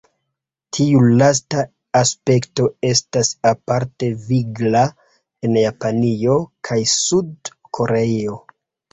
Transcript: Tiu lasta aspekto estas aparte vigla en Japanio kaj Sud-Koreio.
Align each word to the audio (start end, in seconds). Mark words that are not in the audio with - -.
Tiu 0.75 1.01
lasta 1.17 1.63
aspekto 1.97 2.63
estas 2.91 3.29
aparte 3.49 4.09
vigla 4.29 4.81
en 5.49 5.59
Japanio 5.65 6.39
kaj 6.71 6.79
Sud-Koreio. 6.93 8.39